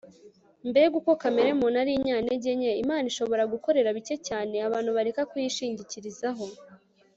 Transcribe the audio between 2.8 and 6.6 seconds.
imana ishobora gukorera bike cyane abantu bareka kuyishingikirizaho